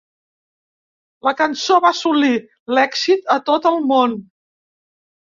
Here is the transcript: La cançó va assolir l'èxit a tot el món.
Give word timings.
La 1.27 1.33
cançó 1.41 1.77
va 1.85 1.91
assolir 1.95 2.31
l'èxit 2.77 3.29
a 3.35 3.37
tot 3.51 3.69
el 3.73 3.79
món. 3.93 4.17